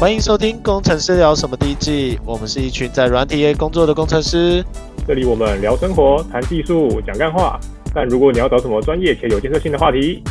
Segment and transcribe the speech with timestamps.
[0.00, 4.64] 欢迎收听《工程师聊什么》第一季，我们是一群在软体业工作的工程师。
[5.06, 7.60] 这里我们聊生活、谈技术、讲干话。
[7.94, 10.22] 但如果你要找什么专业且有建设性的话题，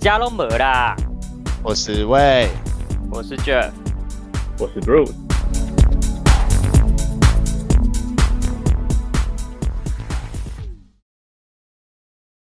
[0.00, 0.96] 加龙没啦。
[1.62, 2.48] 我是魏，
[3.10, 3.70] 我是 Jeff，
[4.58, 5.12] 我是 Bruce。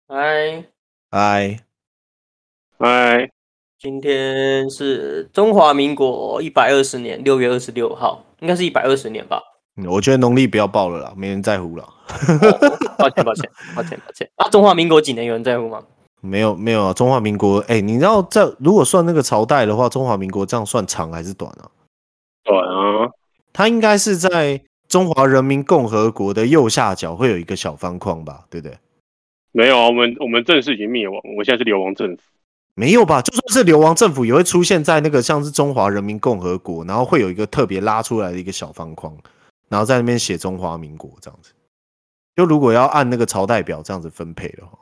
[0.09, 0.65] 嗨，
[1.09, 1.59] 嗨，
[2.77, 3.32] 嗨！
[3.83, 9.43] 今天是中华民国一百二十年六月二十六号，应该是一百二十年吧？
[9.75, 11.85] 嗯，我觉得农历不要报了啦，没人在乎了。
[12.97, 14.29] 抱歉，抱歉， 抱歉，抱歉。
[14.37, 15.83] 啊，中华民国几年有人在乎吗？
[16.21, 21.67] 没有没有啊，中华民国，哎、欸，你知道在如果算那个朝代的话，中华民国这样算长还是短啊？
[22.45, 23.11] 短啊，
[23.51, 28.45] 它应该是在中华人民共和国的右下角会有一个小方框吧？
[28.49, 28.77] 对不对？
[29.51, 32.23] 没有啊，我们我们正式已经灭亡，我们现在是流亡政府。
[32.75, 33.21] 没有吧？
[33.21, 39.15] 就算是流亡政府，也会出现在那个像是中华人民共和国，然后会有一个特别拉出来的一个小方框，
[39.69, 41.51] 然后在那边写中华民国这样子。
[42.35, 44.79] 就如果要按那个朝代表这样子分配的话。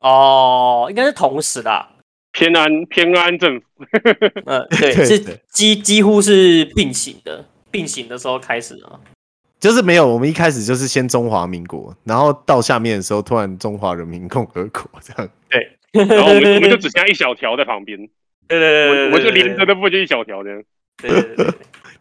[0.00, 1.86] 哦，应该是同时的，
[2.32, 3.66] 偏安偏安政府，
[4.46, 8.98] 呃，对， 是几几乎是并行的，并行的时候开始啊，
[9.58, 15.30] 就是没有，我们一开始就是先中华民国，然后到下面的时候突然中华人民共和国这样，对，
[16.08, 17.98] 然后我们我们就只剩下一小条在旁边，
[18.46, 20.62] 对对对，我们就连着的不就一小条这样，
[21.00, 21.46] 对对对，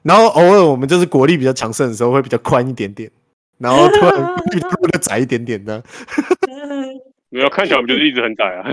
[0.04, 3.10] 然后偶尔我们就是国力比较强盛的时候会比较宽一点点，
[3.58, 5.82] 然后突然比较窄一点点的。
[7.30, 8.64] 没有看起来我们就是一直很窄啊，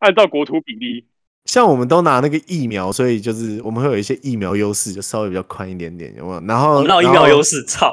[0.00, 1.04] 按照国土比例，
[1.44, 6.40] 像我们都拿那个疫苗，所以就是我们会有一些疫苗优势，就稍微比较宽一点点，有没有？
[6.46, 7.92] 然后闹疫苗优势，操！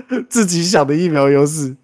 [0.28, 1.76] 自己想的疫苗优势，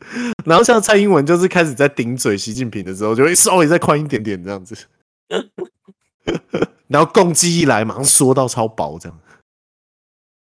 [0.44, 4.76] 然后像蔡英文就是开始在顶嘴习近平的时候，就会稍微再宽一点点这样子，
[6.88, 9.18] 然后共机一来，马上缩到超薄这样。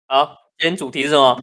[0.07, 1.41] 好，今天主题是什么？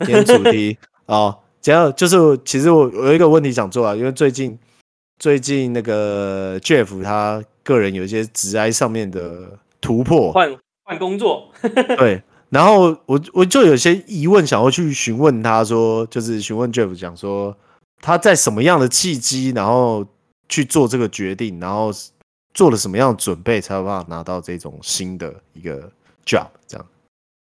[0.00, 1.38] 今天主题 哦。
[1.60, 4.58] 只要就是，其实我有一个问题想做啊，因为最近
[5.20, 11.52] 最近那个 Jeff 他个人有一些职涯上面的突破，换换工作，
[11.96, 12.20] 对，
[12.52, 17.56] 然后我我就有些疑问想要去询问他说，就是询问 Jeff 讲说
[18.02, 20.06] 他在什么样的契机，然后
[20.50, 21.90] 去做这个决定，然后
[22.52, 25.90] 做了什么样的准备，才有办法拿到这种新的一个
[26.26, 26.86] job，这样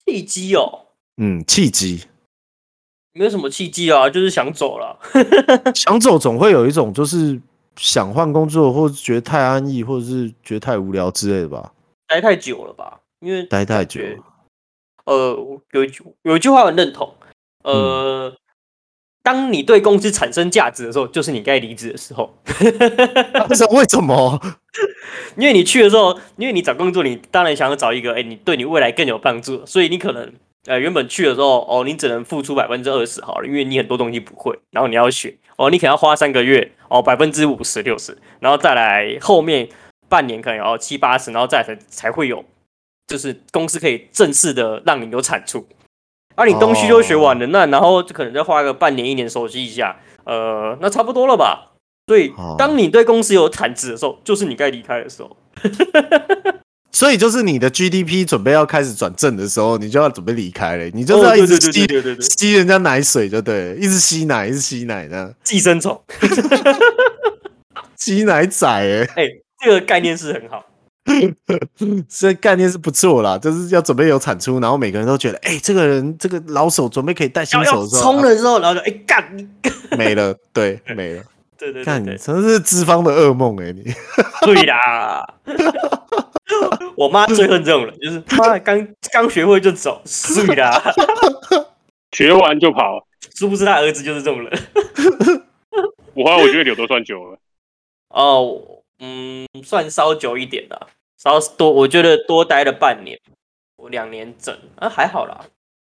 [0.07, 0.87] 契机哦，
[1.17, 2.05] 嗯，契机。
[3.15, 4.97] 没有什么契机啊，就是想走了。
[5.75, 7.41] 想走总会有一种就是
[7.77, 11.73] 想换工作，或者觉得太安逸，或者是觉得太无聊之类的吧。
[12.07, 13.01] 待太久了吧？
[13.19, 14.01] 因为待太久。
[15.05, 17.15] 呃，有一句有一句话很认同。
[17.65, 18.37] 呃，嗯、
[19.23, 22.35] 当你对公司产生价值的时候，就是你该离职的时候。
[23.49, 23.79] 为什么？
[23.79, 24.41] 为什么？
[25.37, 30.33] 因为你去的时候，因为你找工作，你当然想要找一个，哎，你对你未来更有帮助，所以你可能。
[30.67, 39.69] 呃，原本去的时候，哦，你只能付出百分之二十好了，因为你很多东西不会，然后你要学，哦，你可能要花三个月，哦，百分之五十六十，然后再来后面
[40.09, 42.45] 半年可能要七八十，然后再才才会有，
[43.07, 45.67] 就是公司可以正式的让你有产出，
[46.35, 51.73] 而、啊、你东西都学完了，那然后就可能再花个半年一年熟悉一下，呃，那差不多了吧？
[52.07, 55.37] 所以当你对公司有产值的时候，就是你该离开的时候。
[56.95, 60.85] 所以就是你的 GDP 准备要开始转正的时候，你就要准备离开了。
[60.91, 61.87] 你就是要一直吸
[62.21, 65.99] 吸人家奶水，就对，一直吸奶，一直吸奶的寄生虫，
[67.97, 69.29] 吸奶仔哎哎，
[69.65, 70.65] 这个概念是很好，
[72.09, 79.23] 这概念是不错啦，就是要准备有产出，然后每个人都觉得，哎、欸，这个人这个老手准备可以带新手的时候，冲了之后，然后就哎干，
[79.91, 81.23] 欸、没了，对， 没了，
[81.59, 83.85] 对对，看你真是资方的噩梦哎，你
[84.43, 85.27] 对啦。
[86.97, 90.81] 我妈最恨这种人，就是妈刚刚学会就走，碎啦，
[92.13, 93.07] 学完就跑。
[93.35, 94.63] 殊不知他儿子就是这种人。
[96.15, 97.39] 我话我觉得留都算久了。
[98.09, 98.61] 哦，
[99.05, 100.87] 嗯，算稍久一点的，
[101.19, 103.19] 稍多，我觉得多待了半年，
[103.77, 105.45] 我两年整啊，还好啦，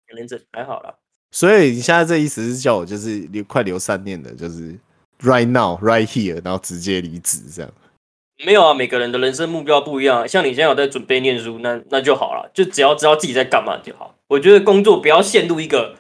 [0.08, 0.96] 两年整还好啦。
[1.32, 4.74] 所以你现在这意思是叫我就是留快留三年的，就是
[5.24, 7.70] right now right here，然后直接离职这样。
[8.46, 10.26] 没有啊，每个人的人生目标不一样。
[10.26, 14.16] 像你现在有在准备念书，那那就好了，就只要知道自己在干嘛就好。
[14.28, 15.96] 我觉得工作不要陷入一个，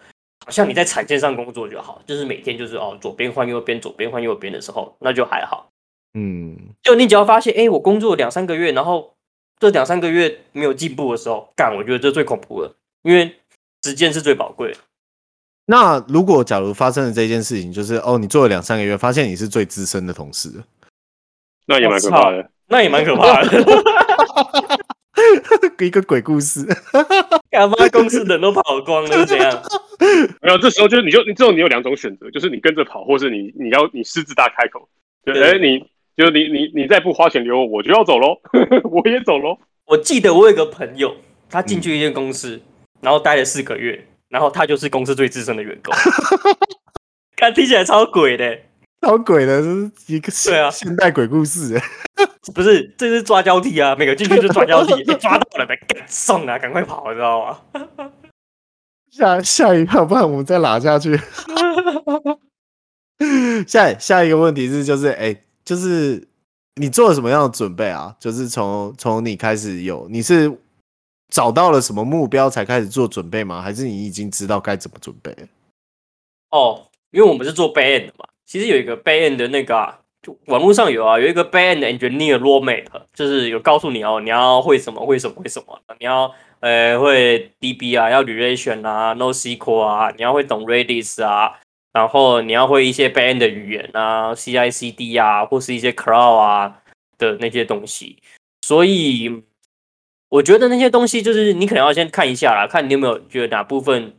[0.45, 5.69] 好像你在产线上工作就好，就是每天就是哦左边换右边，左边换右边的时候，那就还好。
[6.13, 9.15] 嗯，就你只要发现，哎，我工作两三个月，然后
[9.59, 13.35] 这两三个月没有进步的时候，干，我觉得这最恐怖了，因为
[13.83, 14.77] 时间是最宝贵的。
[15.65, 20.51] 那如果假如发生了这件事情，就是哦，你做了两三个月，发现你是最资深的同事。
[21.67, 23.63] 那也蛮可怕的，那也蛮可怕的。
[25.79, 26.65] 一个鬼故事。
[27.49, 29.61] 干嘛公司人都跑光了，是怎样？
[30.41, 34.87] 没有，这时候就是你就你这种你有两种选择，就是你跟着跑，或是你你要你狮子大开口，
[35.23, 35.83] 对哎、欸、你
[36.21, 38.39] 就你你你再不花钱留我，我就要走喽，
[38.91, 39.57] 我也走喽。
[39.85, 41.15] 我记得我有个朋友，
[41.49, 42.61] 他进去一间公司，嗯、
[43.01, 45.93] 然后待了四个月，然后他就是公司最资深的员工。
[47.35, 48.55] 看听起来超鬼的，
[49.01, 51.81] 超鬼的，这是一个对啊现代鬼故事。
[52.53, 53.95] 不是，这是抓交替啊！
[53.95, 58.11] 每个进去就抓交替，被抓到了，别送啊，赶快跑，知道吗？
[59.11, 61.19] 下下一个，不然我们再拉下去。
[63.67, 66.27] 下下一个问题是，就是哎、欸，就是
[66.75, 68.13] 你做了什么样的准备啊？
[68.19, 70.51] 就是从从你开始有，你是
[71.29, 73.61] 找到了什么目标才开始做准备吗？
[73.61, 75.33] 还是你已经知道该怎么准备？
[76.49, 79.97] 哦，因为我们是做 b a n d 的嘛，其实有一个 b a n d 的那个、啊。
[80.21, 91.59] 就网络上有啊，有一个 backend engineer roadmap，就是有告诉你哦，你要会什么会什么会什么，你要呃会 DB 啊，要 relation 啊，NoSQL 啊，你要会懂 Redis 啊，
[91.93, 96.81] 然后你要会一些 band 的语言啊，CI/CD 啊，或是一些 cloud 啊
[97.17, 98.17] 的那些东西。
[98.61, 99.43] 所以
[100.29, 104.15] 我觉得那些东西就是你可能要先看一下啦，看你有没有觉得哪部分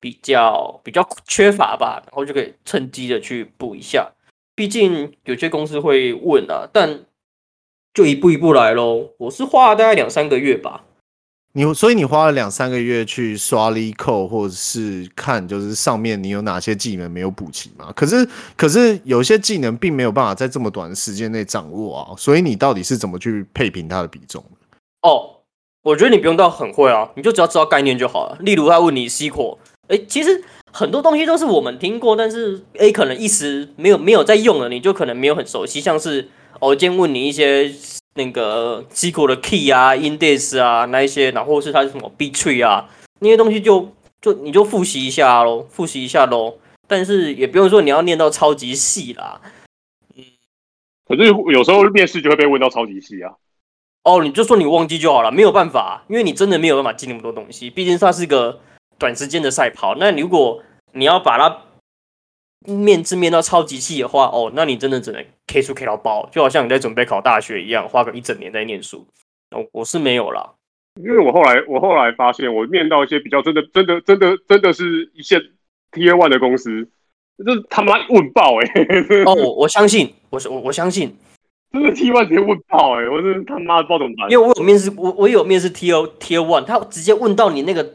[0.00, 4.12] 比较比较缺乏吧，然后就可以趁机的去补一下。
[4.56, 7.04] 毕竟有些公司会问啊，但
[7.92, 9.10] 就一步一步来喽。
[9.18, 10.84] 我是花了大概两三个月吧。
[11.56, 13.94] 你所以你花了两三个月去刷 l e
[14.28, 17.92] 或者是看就是上面你有哪些技能没有补齐嘛？
[17.94, 22.14] 可是可是有些技能并没有办法在这么短的时间内掌握啊。
[22.18, 24.44] 所以你到底是怎么去配平它的比重？
[25.02, 25.40] 哦，
[25.82, 28.36] 我觉得你不用到很会啊，你就只要知道概念就好了。
[28.40, 29.58] 例如他问你 SQL，
[29.88, 30.44] 哎，其实。
[30.76, 35.80] 很多东西都是我们听过，但是 A 可能一时没有没有在用了，你就可能没有很熟悉。
[35.80, 36.28] 像是
[36.58, 37.72] 我今天问你一些
[38.14, 42.88] 那个机构的 key 啊、index 啊那一些，然后是它是什么 B tree 啊
[43.20, 46.58] 那些东西就，就就你就复习一下喽，复习一下喽。
[46.86, 49.40] 但是也不用说你要念到超级细啦。
[50.16, 50.24] 嗯，
[51.06, 53.34] 可是有时候面试就会被问到超级细啊。
[54.02, 58.60] 哦，你就说你忘记就好了，没有办法，因为你真的没有办法记那么多东西，毕竟它是个。
[58.96, 60.62] 短时间的赛跑，那如果
[60.92, 61.62] 你要把它
[62.60, 69.06] 面字面到超级细的话，哦，那你真的只能 K 书 K 到爆，就好像你在准备考大学一样，花个一整年在念书。
[69.50, 70.50] 我，我是没有啦，
[71.00, 75.40] 因为我后来我后来发现，我面到一些比较真的真的真的真的是一线
[75.92, 76.88] Tier One 的公司，
[77.44, 79.24] 这他妈问爆哎、欸！
[79.24, 81.16] 哦，我我相信，我我我相信，
[81.72, 83.08] 真的 Tier One 直接问爆哎、欸！
[83.08, 87.94] 我真的他妈的不知道怎么办，因为我有面试，我我有面试 Tier Tier One，他直接问到你那个。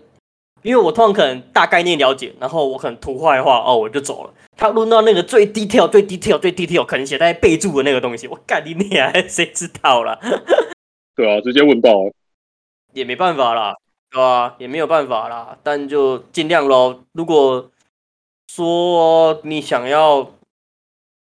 [0.61, 4.33] 因为我通常可能大概念了解，然后我可能图画的话，哦，我就走了。
[4.59, 10.19] 他论到那个最 detail、最 detail、最 detail，可能写在备注的那个东西，我干你娘，谁知道啦？
[11.15, 12.11] 对啊，直接问到了，
[12.91, 13.77] 也没办法啦，
[14.11, 14.55] 对吧？
[14.57, 17.05] 也没有办法啦，但就尽量咯。
[17.13, 17.71] 如果
[18.53, 20.29] 说你想要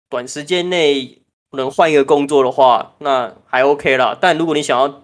[0.08, 1.18] 短时间内
[1.52, 4.16] 能换一个工作的话，那还 OK 啦。
[4.18, 5.02] 但如果你想要，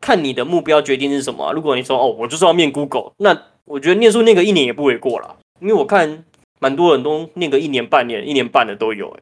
[0.00, 1.52] 看你的目标决定是什么啊？
[1.52, 5.36] 如果你说哦，我就是要面 Google，那我觉得念书那个一年也不为过啦。
[5.60, 6.24] 因为我看
[6.62, 9.18] 蛮多人都念个一年半年、一年半的都有。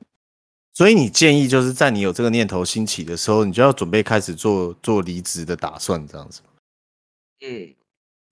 [0.75, 6.43] 所以你建议就是在你有这个念头兴起的时候，你就要准备开始做做离职的打算，这样子。
[7.41, 7.75] 嗯，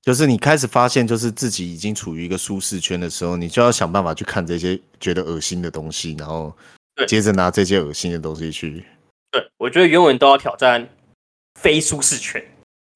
[0.03, 6.55] 就是你开始发现就是自己已经处于一个舒适圈的时候，你就要想办法去看这些觉得恶心的东西，然后
[7.07, 8.85] 接着拿这些恶心的东西去。
[9.31, 10.89] 对，我觉得永远都要挑战。
[11.59, 12.41] 非舒适圈，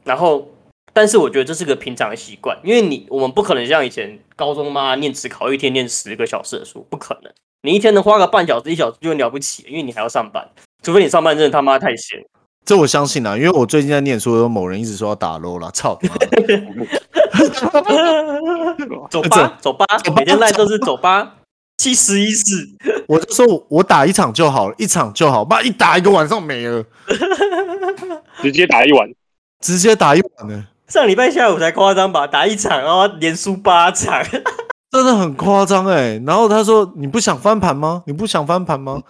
[0.04, 0.48] 然后，
[0.92, 7.32] 但是我觉得这是个平常的习惯，因为你我们不可能像以前高中嘛，念指考一天念十个小时的书，不可能。
[7.62, 10.46] 你一天能花个半小时一小时就很了不起，因为你还要上班，
[10.82, 12.22] 除非你上班真的他妈太闲。
[12.64, 15.98] 这我相信啊，因为我最近在念书有，某人一直说要打 LOL 啦，操！
[19.10, 21.36] 走吧，走吧，每天赖都是走吧，
[21.78, 22.68] 七十一次，
[23.08, 26.84] 我就说我打一场就好了，一场就好，妈一打一个晚上没了。
[28.40, 29.08] 直接打一晚，
[29.60, 30.66] 直接打一晚呢？
[30.92, 32.26] 上礼拜下午才夸张吧？
[32.26, 34.22] 打一场然后连输八场，
[34.92, 36.20] 真的很夸张哎。
[36.26, 38.02] 然后他说：“你不想翻盘吗？
[38.06, 39.00] 你不想翻盘吗？”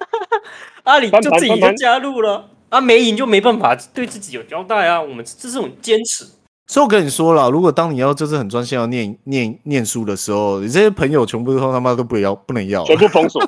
[0.84, 4.98] 阿里就自己就加入了，啊，没赢就没办法，对自己有交代啊。
[4.98, 6.24] 我们这是种坚持。
[6.66, 13.42] 所以我跟你说了，如果当你要就是很专心要念念念书的时候，你这些朋友全部都他妈都不要不能要，全部封锁。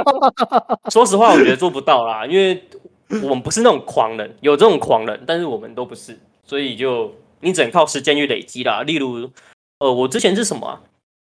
[0.92, 2.62] 说实话，我觉得做不到啦，因为。
[3.22, 8.82] 我们不是那种狂人，有这种狂人，但是我们都不是，所以就你只能靠时间去累积啦。
[8.82, 9.30] 例如，
[9.78, 10.80] 呃，我之前是什么啊？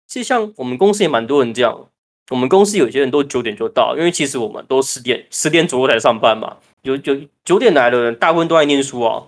[0.07, 1.87] 其实像我们公司也蛮多人这样，
[2.31, 6.57] 我们公司有些人都九点就到，因为其实我们都十点十点左右才上班嘛。
[6.83, 9.23] 有九九点来的人，大部分都在念书啊。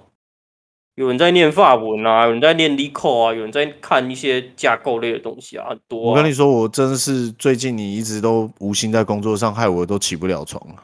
[0.95, 5.97] 有人在念法文啊，有人在念 LeetCode 啊，有人在看一些架构类的东西啊，很多。
[5.97, 10.83] 我跟你说，我真的是最近你一直都无心在工作上，害我都起不了床了。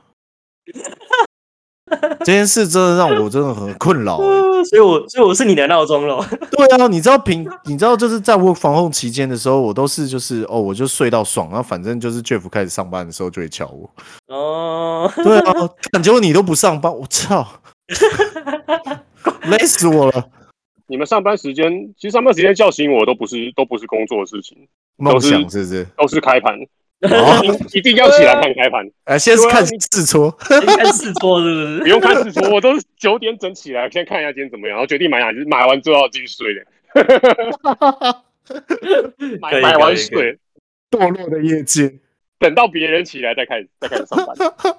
[2.26, 6.26] 这件事真的让我真的很困扰、欸， 所以我所以我是你的闹钟了。
[6.50, 13.90] 对啊，你知道平你知道就是在我防控期间的时候，我都是就是哦，我就睡到爽，然后反正就是 Jeff 开始上班的时候就会敲我。
[14.34, 15.54] 哦，对啊，
[15.92, 17.48] 感觉你都不上班，我操，
[19.44, 20.30] 累死我了。
[20.88, 24.58] 你们上班时间其实上班时间叫醒我都不是都不是工作的事情，
[24.98, 25.88] 梦想是不是？
[25.98, 26.58] 都是开盘。
[27.14, 27.42] 哦，
[27.74, 28.90] 一定要起来看开盘。
[29.06, 30.60] 呃，先是看试搓，看
[30.94, 31.80] 试搓是不是？
[31.82, 36.66] 不用看试搓，我都是九点整起来，先看一下今天怎么样，然后决定买哪只，买完之后要继续睡的。
[39.42, 40.38] 买买完睡，
[40.92, 42.00] 堕落的业绩。
[42.38, 44.36] 等到别人起来再开始， 再开始上班。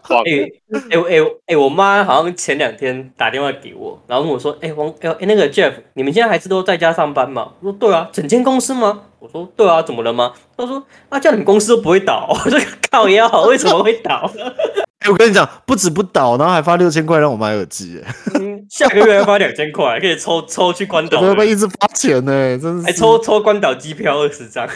[0.09, 12.27] 哎哎哎哎，我妈好像前两天打电话给我，然后跟我说：“哎、欸，王哎、欸、那个 Jeff，你们现在还是都在家上班吗？”我说：“对啊，整间公司吗？”我说：“对啊，怎么了吗？”他说：“啊，叫你们公司都不会倒。
[12.45, 12.61] ”我说
[12.91, 14.31] ：“靠腰，为什么会倒？”
[15.01, 18.03] 哎、欸，我跟你讲，不止不倒，然后还发六千块让我买耳机。
[18.35, 21.21] 嗯，下个月要发两千块，可以抽抽去关岛。
[21.21, 22.59] 会不会一直发钱呢？
[22.59, 24.69] 真是还抽抽关岛机票二十张，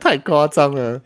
[0.00, 1.00] 太夸张了。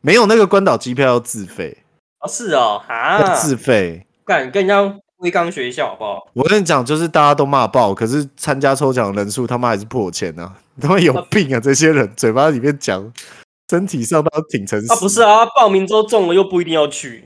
[0.00, 1.76] 没有那个关岛机票要自费
[2.20, 6.26] 哦，是哦，啊，要自费，敢跟人家威刚学校好不好？
[6.32, 11.60] 我跟你讲，就是大家都骂爆，可是参加抽奖人数他妈还是破千呢、啊， 他妈有病啊！
[11.60, 13.12] 这些人嘴巴里面讲，
[13.70, 14.90] 身体上都挺诚实。
[14.92, 17.24] 啊，不是啊，报名之后中了又不一定要去，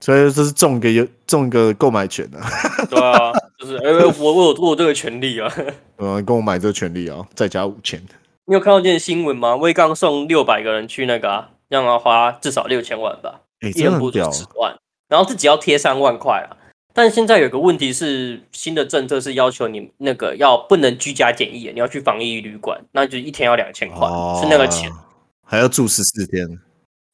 [0.00, 2.42] 所以这是中一个有中一个购买权啊。
[2.90, 5.48] 对啊，就是哎、欸，我我有我有这个权利啊。
[5.98, 8.00] 嗯，跟我买这个权利啊，再加五千。
[8.46, 9.54] 你有看到这件新闻吗？
[9.54, 11.50] 威刚送六百个人去那个、啊。
[11.72, 16.52] 让他花至少六千万吧，欸、一人不止十万，然后自己要贴三万块啊。
[16.92, 24.06] 但现在有个问题是，新的政策是要求你那个要不能居家检疫，你要去防疫旅馆，那就一天要两千块，
[24.38, 24.92] 是那个钱，
[25.46, 26.46] 还要住十四天。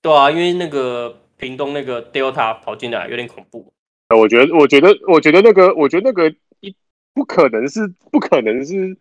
[0.03, 3.73] 对啊，因为那个屏东那个 Delta 跑进来有点恐怖。
[4.17, 6.75] 我觉得，我觉得，我觉得那个，我觉得那个一
[7.15, 8.97] 不可能是不可能是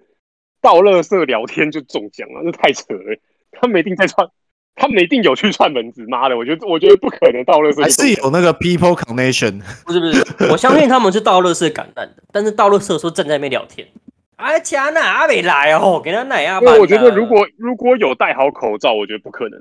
[0.62, 3.18] 倒垃圾聊天就中奖了，那太扯了，
[3.52, 4.30] 他们一定在串。
[4.78, 6.38] 他们一定有去串门子，妈的！
[6.38, 7.82] 我觉得，我觉得不可能倒乐色。
[7.82, 13.88] 还是有那个 people connection，不是不是，我相信他们是倒乐色感染的，但是倒垃圾的时候站在那边聊天。
[14.38, 16.60] 哎，强哪阿没来哦，给他奶啊！
[16.62, 19.60] 因为我觉得如果如果有戴好口罩，我觉得不可能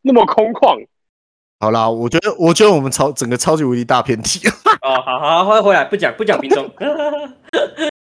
[0.00, 0.82] 那么空旷。
[1.60, 4.48] 好啦，我觉得我觉得我们超整个超级无敌大偏题。
[4.80, 6.70] 哦，好好回回来，不讲不讲，平中。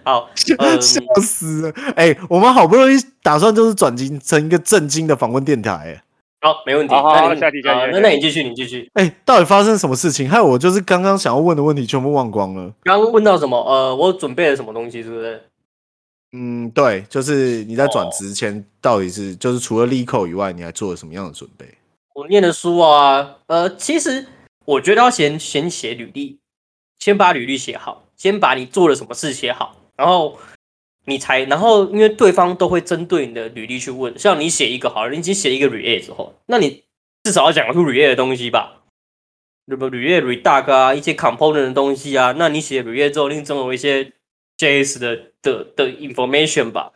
[0.04, 1.72] 好，笑，笑死了！
[1.94, 6.02] 哎、欸，我们好不容易打算就是转型成一个正经的访问电台、欸，
[6.40, 6.94] 好，没问题。
[6.94, 7.90] 好，好，好，下题，下题。
[7.92, 8.88] 那那你继续，你继续。
[8.94, 10.30] 哎、欸，到底发生什么事情？
[10.30, 12.72] 害我就是刚刚想要问的问题全部忘光了。
[12.84, 13.58] 刚刚问到什么？
[13.60, 15.42] 呃，我准备了什么东西，是不是？
[16.32, 21.66] 嗯，对，就是你在转职前到底是，就是除了 LeetCode 以外，你还做了什么样的准备？
[22.14, 24.24] 我念的书啊，呃，其实
[24.64, 26.38] 我觉得要先先写履历，
[27.00, 30.38] 先把履历写好，先把你做了什么事写好，然后。
[31.08, 36.84] 你才，然后因为对方都会针对你的履历去问，像你写一个好了，你已经写一个 React 之后，那你
[37.24, 38.82] 至少要讲出 React 的东西吧？
[39.66, 44.12] 什么 React Redux 啊，一些 Component 的东西啊，那你写 React 之后，你总有一些
[44.58, 46.92] JS 的的的 information 吧？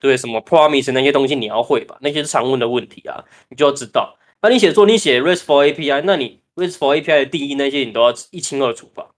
[0.00, 1.96] 对，什么 Promise 那些东西你要会吧？
[2.00, 4.18] 那些是常问的问题啊，你就要知道。
[4.42, 9.10] 那你写作，你写 RESTful API，那你 RESTful API 的定义那些你都要一清二楚吧？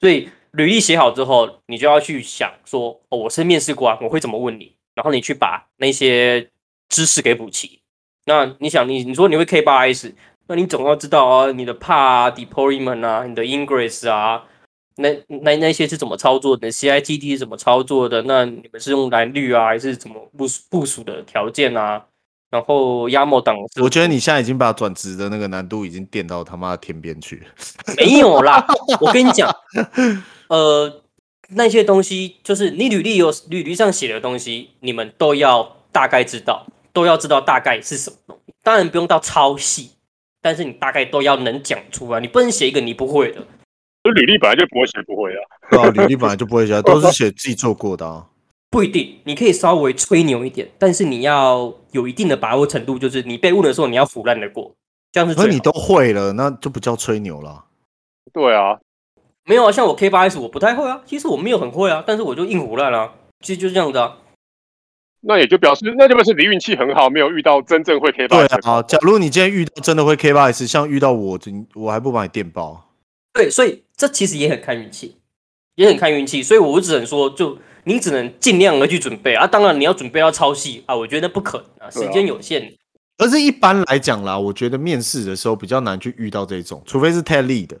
[0.00, 0.28] 所以。
[0.56, 4.74] 履历写好之后，你就要去想说，哦，我是面试官，我会怎么问你？
[4.94, 6.48] 然后你去把那些
[6.88, 7.80] 知识给补齐。
[8.26, 10.12] 那你想，你你说你会 K8s，
[10.46, 14.44] 那你总要知道啊，你的 PAR deployment 啊，你的 Ingress 啊，
[14.96, 18.22] 那那那些是怎么操作的？CI/CD 是怎么操作的？
[18.22, 22.04] 那你们是用蓝绿啊，还是怎么部署部署的条件啊？
[22.50, 27.46] 然后 YAML 档，我觉得你现在已经把转职的那个难度已经垫到他妈的天边去了。
[27.96, 28.64] 没有啦，
[29.00, 29.52] 我跟你讲。
[30.54, 31.02] 呃，
[31.48, 38.52] 那些东西就是你履历有履历上写的东西，你们都要大概知道，都要知道大概是什么东西。
[38.62, 39.90] 当然不用到超细，
[40.40, 42.20] 但是你大概都要能讲出来。
[42.20, 43.40] 你不能写一个你不会的。
[44.04, 45.40] 履历本来就不会写不会啊。
[45.70, 48.28] 对啊，履历本来就不会写，都是写自己做过的啊。
[48.70, 54.72] 不一定，你可以稍微吹牛一点，但是你要有一定的把握程度，就是你被问的时候你要腐烂的过，
[55.10, 55.34] 这样是。
[55.34, 57.64] 可你都会了，那就不叫吹牛了。
[58.32, 58.78] 对啊。
[59.46, 64.18] 没有啊，像我 K8s 我不太会啊，其实我没有很会啊，但是我就硬胡烂了，其实就是这样子啊。
[65.26, 68.48] 那也就表示，那就表示你运气很好，没有遇到真正会 K 八 S。
[68.48, 71.38] 对啊，假如你今天遇到真的会 K 八 S，像遇到我，
[71.74, 72.90] 我还不把你电爆。
[73.32, 75.16] 对，所以这其实也很看运气，
[75.76, 76.42] 也很看运气。
[76.42, 79.46] 所以我只能说，就你只能尽量的去准备啊。
[79.46, 82.74] 当然，你要准备要抄袭啊，我觉得不可能啊，时间有限。
[83.18, 87.78] 而是一般来讲啦，我觉得面试的时候比较难去遇到这种，除非是 TED Lead 的。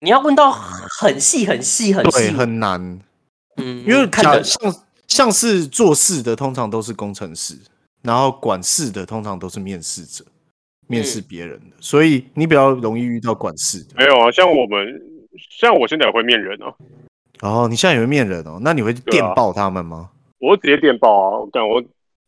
[0.00, 3.00] 你要问到很细、很细、很细，对，很难。
[3.56, 4.74] 嗯，因为像像
[5.06, 7.54] 像是做事的，通常都是工程师，
[8.02, 10.24] 然后管事的，通常都是面试者，
[10.86, 13.94] 面试别人的，所以你比较容易遇到管事的。
[13.96, 15.02] 没有啊，像我们，
[15.58, 16.74] 像我现在也会面人哦。
[17.40, 18.58] 哦，你现在也会面人哦？
[18.62, 20.10] 那你会电报他们吗？
[20.38, 21.38] 我直接电报啊！
[21.38, 21.82] 我干我。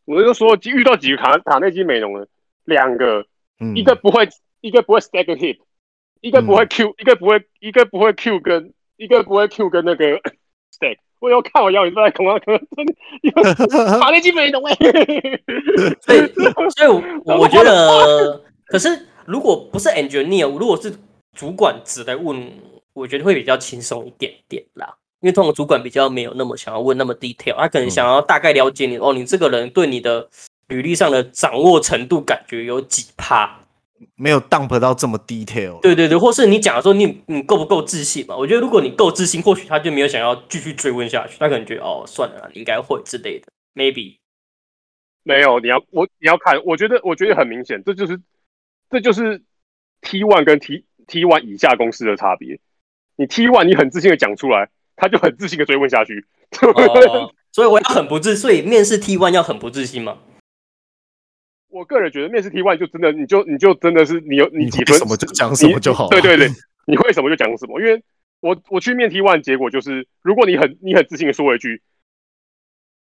[0.07, 2.27] 我就说，遇到几个卡卡内基美容的，
[2.65, 3.25] 两个，
[3.61, 4.29] 嗯、一个不会，
[4.61, 5.59] 一个不会 stack hit，
[6.21, 10.05] 一个不会 Q，、嗯、一个不会，一个不会 Q 跟，一个不会 Q 跟那个
[10.73, 10.97] stack。
[11.19, 12.39] 我要看我要你在恐吓，
[13.99, 14.75] 卡内 基本懂哎。
[16.01, 16.33] 所以，
[16.77, 16.89] 所以
[17.25, 20.93] 我我觉得，可是如果不是 engineer，如果是
[21.37, 22.51] 主管职来问，
[22.95, 24.97] 我觉得会比较轻松一点点啦。
[25.21, 30.27] 因为通常主管比较没有那么想要问那么 detail，他可能想要大概了解你、嗯、哦，你这个人对你的
[30.69, 33.61] 履历上的掌握程度感觉有几趴，
[34.17, 35.81] 没有 dump 到这么 detail。
[35.81, 38.37] 对对对，或是你讲的时候你，你你够不够自信嘛？
[38.37, 44.19] 我觉得如果你够自信，或许他就没有想要继续追问下去，他可能觉得哦，算了，你应该会之类的，maybe。
[45.23, 48.21] 没有，你要我你要看，我觉得我觉得很明显，这就是
[48.91, 49.43] 这就是
[50.01, 52.59] T one 跟 T T one 以下公司的差别。
[53.17, 54.69] 你 T one 你很自信的讲出来。
[55.03, 56.27] 他就很自信的追问下去，
[56.61, 60.19] 哦、所以我要很不自，所以面试 T one 要很不自信吗？
[61.71, 66.49] 我个人觉得面试 T one 就真的，你就你就真的是你有你几分什么就讲什么就好，对对对，
[66.87, 67.81] 你会什么就讲什么。
[67.81, 68.03] 因为
[68.41, 71.83] 我我去面 T one，结果就是如果你很你很自信的说一句，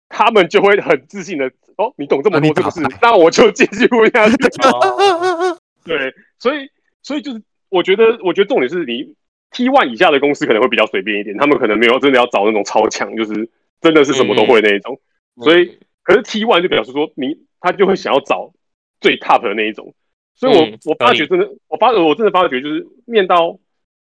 [0.09, 4.35] 他们就会很自信的哦，你懂这么多这个事，那我就继续问下去。
[4.63, 6.69] 哦、对，所以
[7.03, 9.15] 所以就是我觉得我觉得重点是你。
[9.51, 13.49] T one 以下的公司可能会比较随便一点，他们可能没有真的要找那种超强，就是
[13.81, 15.01] 真的是什么都会那一种。
[15.37, 18.53] 嗯、所以，可是 T one 就表示说你他就会想要找
[19.01, 19.95] 最 top 的那一种。
[20.35, 23.59] 所以我，我、嗯、我发觉真的，我发我真的发觉就是面到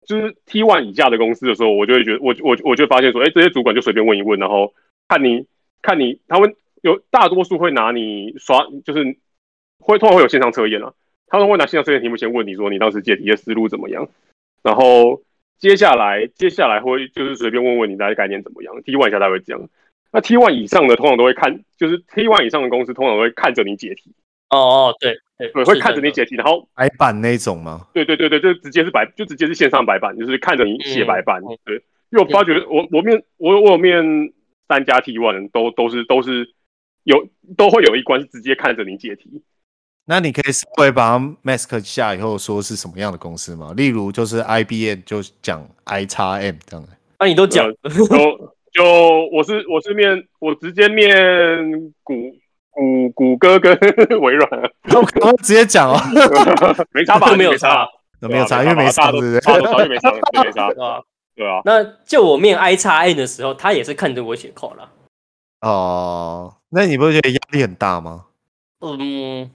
[0.06, 4.74] 就是 T one 以下的公司的时候，我就会觉得我我我就发现说，哎、欸，这些主管就随便问一问，然后
[5.08, 5.46] 看你
[5.82, 9.16] 看你他们有大多数会拿你刷，就是
[9.78, 10.94] 会通常会有线上测验啊，
[11.26, 14.08] 他们会拿线上测验题目先问你说你当时解题的思路怎么样，
[14.62, 15.22] 然后。
[15.58, 18.82] 接下来，接下来会就是随便问问你大概概念怎么样。
[18.82, 19.68] T one 以下他会这样，
[20.10, 24.12] 那 T one 以上的通常都会看，就是 T one 以上的公司通常都会看着你解题。
[24.52, 27.86] 哦哦，对对，对，会看着你解题，然后白板那种吗？
[27.92, 31.42] 对对对对，就直接是白，就直接是线上白板，就是看着你写白板。
[31.42, 31.76] 嗯、对，
[32.10, 34.04] 因为我发觉我我面我我有面
[34.68, 36.46] 三家 T one 都都是都是
[37.04, 39.42] 有都会有一关是直接看着你解题。
[40.04, 43.72] 那你可以稍微把它 mask 下以后说是什么样的公司吗？
[43.76, 46.92] 例如就是 IBM 就讲 I 叉 M 这样的。
[47.18, 48.84] 那、啊、你都讲，就就
[49.32, 52.34] 我是我是面我直接面谷
[52.72, 53.72] 谷谷歌跟
[54.20, 54.48] 微软，
[55.20, 55.96] 我直接讲哦，
[56.92, 57.34] 没差吧？
[57.36, 57.86] 没有差，
[58.20, 59.40] 都没有差，因为没差，对不对？
[59.40, 60.10] 差都差， 没差，
[60.42, 61.02] 没差，对吧？
[61.36, 61.60] 对啊。
[61.64, 64.88] 那就我面 I 叉 M 的时候，他也是看着我写扣了。
[65.60, 68.24] 哦，那你不会觉得压力很大吗？
[68.80, 69.50] 嗯。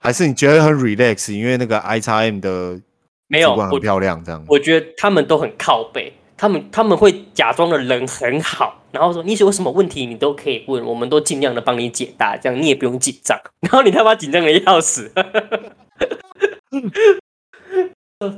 [0.00, 2.80] 还是你觉得很 relax，因为那个 I 叉 M 的
[3.28, 4.54] 没有很漂亮，这样我。
[4.54, 13.40] 我觉得他们都很靠背，他们他们会假装的人很好，然后说你有什么问题你都可以问，我们都尽量的帮你解答，这样你也不用紧张。
[13.62, 15.12] 然后你他妈紧张的要死。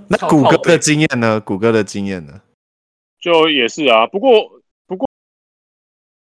[0.08, 1.40] 那谷歌的经验呢？
[1.40, 2.42] 谷歌的经验呢？
[3.18, 5.08] 就也是啊，不过不过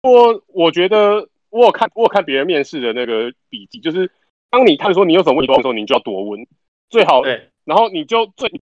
[0.02, 4.12] 不过我觉得我有看我有看别人面试的那个笔记，就是。
[4.52, 6.46] 当你看说你有什么问题的时候，你就要多问，
[6.90, 7.22] 最好。
[7.22, 8.62] 对，然后你就最不知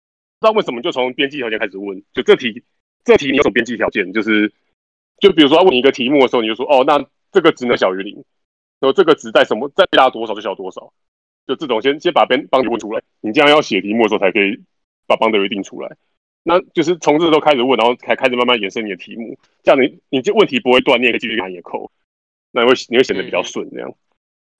[0.41, 2.03] 道为什么就从编辑条件开始问。
[2.13, 2.61] 就这题，
[3.09, 4.13] 这题你有什么边际条件？
[4.13, 4.53] 就是，
[5.19, 8.13] 就比如说他问你一个题目的时候，你就说哦，那这个值呢小于零，
[8.79, 10.93] 然后这个值在什么再大多少就小多少。
[11.47, 14.59] 就这种先先把边帮你问出来，你这样要写题目的时候才可以
[15.07, 15.97] 把 boundary 定出来。
[16.43, 21.91] 那就是从这时候开始问，然后才开始慢慢延伸你的题目，这样你你这问题不会断，你也可以继续看也扣，
[22.51, 23.91] 那会你会显得比较顺这样。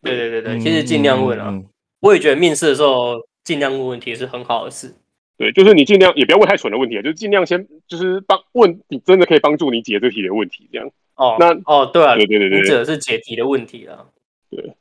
[0.02, 4.96] 对对对对，其实尽量问啊，嗯嗯、我也觉得面试的时候尽量问问题是很好的事。
[5.40, 10.92] 对，就是你尽量也不要问太蠢的问题啊，就是尽量先就是帮问你真的可以帮助你解这题的问题这样。
[11.16, 14.06] 哦，那哦对啊，对对对对，你指的是解题的问题啊。
[14.52, 14.74] 对，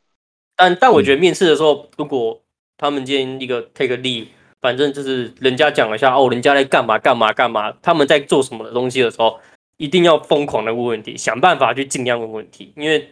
[0.57, 2.43] 但但我觉得面试的时候，如果
[2.77, 4.27] 他们今天一个 take a lead，
[4.61, 9.39] 反正就是人家讲一下哦，人家在干嘛干嘛干嘛，他们在做什么的东西的时候，
[9.77, 13.09] 一定要疯狂的问问题，想办法去尽量问问题，因为。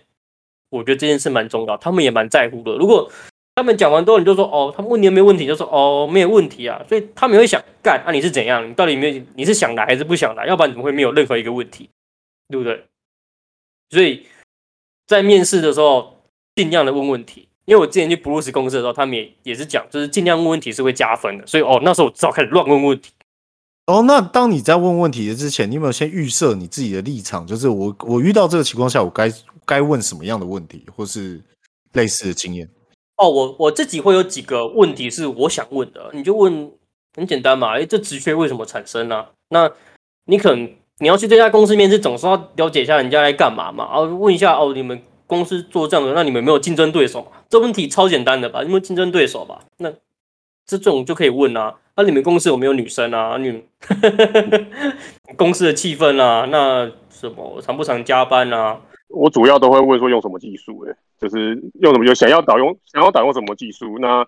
[0.68, 2.72] 我觉得这件事蛮重要，他们也蛮在乎的。
[2.72, 3.09] 如果
[3.56, 6.78] 他们讲完之后，你就说哦，他们问你有没有问题，就说哦，没有问题啊。
[6.86, 8.68] 所以他们会想干，那、啊、你是怎样？
[8.68, 9.22] 你到底没有？
[9.34, 10.46] 你是想来还是不想来？
[10.46, 11.88] 要不然怎么会没有任何一个问题，
[12.48, 12.84] 对不对？
[13.88, 14.26] 所以
[15.06, 16.18] 在面试的时候，
[16.54, 17.48] 尽量的问问题。
[17.64, 21.46] 因为我之前去 Bruce 公司的时候，他们也也是讲，就是尽量问问题是会加分的。
[21.46, 23.10] 所以哦，那时候我只好开始乱问问题。
[23.86, 27.46] 哦，那当你在问问题的之前，你有没有先预设你自己的立场？
[27.46, 29.32] 就是我我遇到这个情况下，我该
[29.64, 31.40] 该问什么样的问题，或是
[31.94, 32.68] 类似的经验？
[33.16, 36.70] 哦，我我自己会有几个问题是我想问的，你就问，
[37.14, 39.26] 很简单嘛，哎，这职缺为什么产生呢？
[39.48, 39.70] 那
[40.26, 47.33] 你可能你要去这家公司面试，总是要了解一下人家来干嘛嘛，然后问一下哦，你们公司做这样的，那你们没有竞争对手？
[47.48, 48.62] 这问题超简单的吧？
[48.62, 49.61] 有没有竞争对手吧？
[49.79, 49.92] 那
[50.66, 51.74] 这种就可以问啊。
[51.96, 53.38] 那你们公司有没有女生啊？
[53.38, 53.62] 你
[55.37, 56.46] 公司的气氛啊？
[56.50, 58.79] 那什么常不常加班啊？
[59.08, 64.26] 我主要都会问说用什么技术，诶，就是用什么，就想要导用，想要导用什么技术，那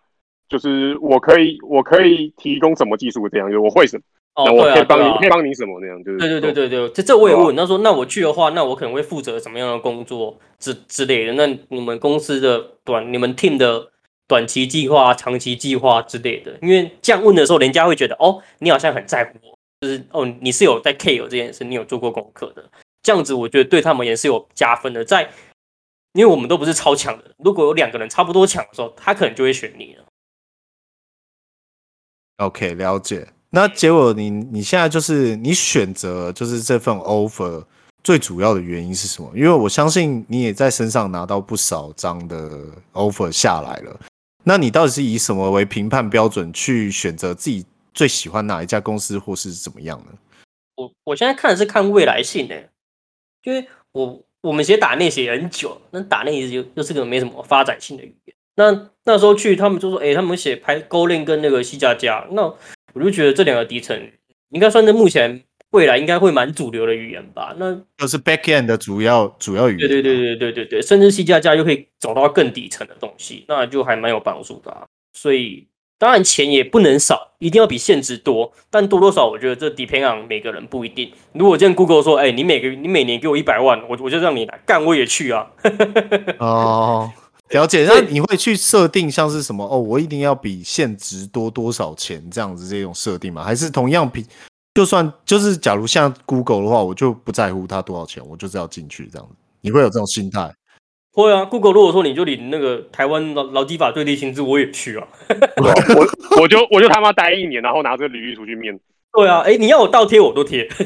[0.48, 4.02] 就是我可以，我可以提供什么技术这样，就我会什么，
[4.34, 13.90] 哦，我可以帮你，可以帮你什么那样，就是对对对对对，这这我也问，他说那我去的话，那我可能会负责什么样的工作之之类的，那你们公司的短，你们 team 的
[14.28, 22.64] 短期计划、长期计划之类的，因为这样问的时候，人家会觉得哦，你好像很在乎我，就是哦，你是有在 care 这件事，你有做过功课的。
[23.08, 25.02] 这样子，我觉得对他们也是有加分的。
[25.02, 25.30] 在，
[26.12, 30.04] 因为我们都不是超强的，如果有两个人差不多强的时候，他可能就会选你了。
[32.36, 33.26] OK，了解。
[33.48, 37.64] 那结果你你现在就是你选择就是这份 offer
[38.04, 39.32] 最主要的原因是什么？
[39.34, 43.98] 因为我相信你也在身上拿到不少张的 offer 下来了。
[44.44, 50.12] 那你到底是以什么为评判标准去选择自己最喜欢哪一家公司，或是怎么样呢？
[50.76, 52.68] 我我现在看的是看未来性的。
[53.48, 58.36] 因为我我们写打内写很久，那打内又又是个没什么发展性的语言。
[58.56, 62.42] 那那时候去，他们就说：“哎、欸，他们写 Golang 跟那个 C 加加。”那
[62.92, 63.98] 我就觉得这两个底层
[64.50, 67.54] 应该算是目前未来应该会蛮主流的语言吧。
[67.56, 69.88] 那就是 Backend 的主要主要语言。
[69.88, 74.84] 对对对对对对对，甚至 C 加加又可以找到更底层的东西，那就还蛮有帮助的、啊。
[75.14, 75.66] 所以。
[75.98, 78.52] 当然，钱也不能少，一定要比现值多。
[78.70, 81.12] 但多多少，我觉得这 depend on 每个人不一定。
[81.32, 85.44] 如果今天 Google 说：“哎、欸，你每个你每年给我一百万，我我就让你来干，我也去啊。
[86.38, 87.10] ”哦，
[87.50, 87.84] 了解。
[87.88, 89.66] 那你会去设定像是什么？
[89.66, 93.42] 哦，我一定要比现值多多少钱这样子这种设定吗？
[93.42, 94.24] 还是同样比？
[94.74, 99.34] 就算就是假如像 Google 的话，我就不在乎它多少钱，我就是要进去这样子。
[99.60, 100.54] 你会有这种心态？
[101.18, 105.08] 会啊，Google 如果说你就领那个台湾劳劳基法最低薪资，我也去啊。
[105.58, 108.78] 我我就我就他妈待一年，然后拿这个履历出去面。
[109.12, 110.68] 对啊，哎、欸，你要我倒贴我都贴。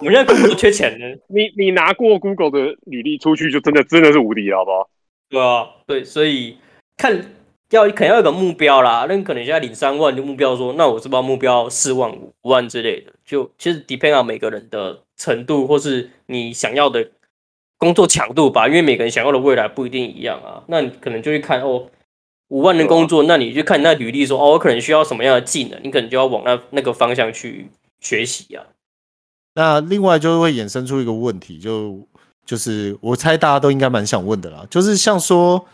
[0.00, 1.04] 我们现在 Google 缺钱呢。
[1.28, 4.88] 你你拿过 Google 的履历出去，就真的真的是无敌了，好不好？
[5.28, 6.56] 对啊，对，所以
[6.96, 7.12] 看
[7.68, 9.04] 要肯定要有个目标啦。
[9.06, 13.12] 那你可能现在领三万，就目标说，那我是不是目标四万五万之类的？
[13.26, 17.10] 就其实 depend on 每个人的程度，或是你想要的。
[17.78, 20.62] 工作强度吧，因为每个人想要的未来不一定一样啊。
[20.68, 21.86] 那你可能就去看哦，
[22.48, 27.68] 五万的工作，那你就看你那履历说哦，我可能需要什么样的技能，你可能就要往那那个方向去
[28.00, 28.64] 学习啊。
[29.54, 32.00] 那另外就会衍生出一个问题，就
[32.46, 35.66] 就是我猜大家都应该蛮想问的啦，就是像说，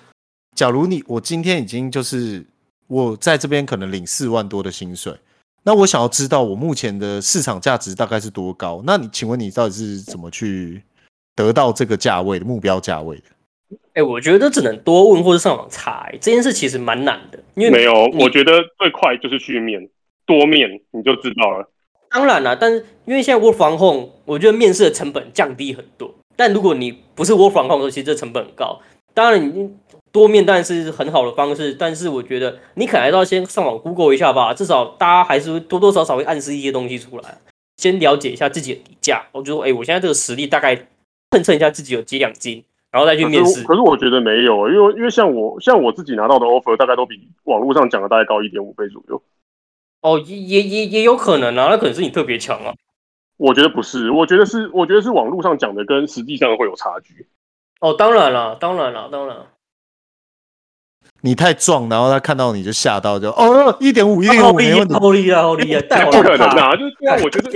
[0.57, 2.45] 假如你我今天已经就是
[2.89, 5.15] 我在这边可能领四万多的薪水，
[5.63, 8.83] 那我想要知道我目前的市场价值大概是多高？
[8.85, 10.83] 那你请问你到底是怎么去？
[11.35, 13.25] 得到这个价位的目标价位的，
[13.71, 17.39] 哎、欸，我觉得只能多问或者上网查，这件事其实蛮难的。
[17.55, 19.89] 因为没有，我觉得最快就是去面，
[20.27, 21.71] 多面你就知道了。
[22.11, 26.15] 当然了，但是因为现在 work from home，我觉得面试的成本降低很多。
[26.37, 28.81] 但如果你不是 work from home 的时候，其实这成本很高。
[29.15, 29.71] 当然，你
[30.11, 37.39] 多面当然是很好的方式，但是我觉得你可能还是要先上网 Google 一下吧，至少大家还是多多少少会暗示一些东西出来，
[37.79, 39.23] 先了解一下自己的底价。
[39.33, 40.87] 我就说，哎、欸，我现在这个实力大概。
[41.33, 43.65] 称称一下自己有几两斤，然后再去面试。
[43.65, 49.23] 可是我觉得没有，因为因为像我像我自己拿到的 offer，大概都比网络上讲的大概高一点五倍左右。
[50.03, 52.75] 哦，也也也也有可能啊，那可能是你特别强啊。
[53.39, 57.27] 我觉得不是，我觉得是，我觉得是网络上讲的跟实际上会有差距。
[57.81, 59.37] 哦，当然了，当然了，当然。
[61.23, 66.77] 你太壮，然后他看到你就吓到就，就哦，一点五，一点五，没问题，好厉害，好厉 害， 不可能啊！
[66.77, 67.53] 就是因为我觉得，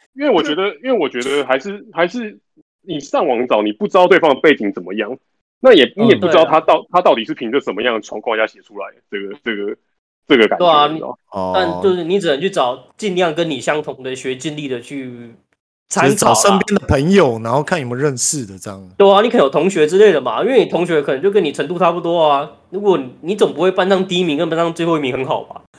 [0.16, 2.38] 因为我觉得，因为我觉得还是还是。
[2.82, 5.16] 你上网找，你不知道对方的背景怎么样，
[5.60, 9.76] 那也你也不知道他到、嗯、他到底是凭着什么样的状况下写出来这个这个
[10.26, 10.98] 这个感觉。
[10.98, 15.34] 对啊，但就是你只能去找尽量跟你相同的学经历的去
[15.88, 18.88] 参考找身边的朋友，然后看有没有认识的这样。
[18.96, 22.50] 对啊，你可能有同学之类的嘛，因为你同学可能就跟你程度差不多啊。
[22.70, 25.62] 如果你总不会班上第一名跟班上最后一名很好吧？